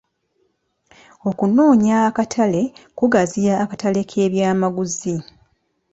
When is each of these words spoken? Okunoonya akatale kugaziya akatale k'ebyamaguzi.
Okunoonya 1.29 1.95
akatale 2.09 2.61
kugaziya 2.97 3.53
akatale 3.63 4.01
k'ebyamaguzi. 4.09 5.15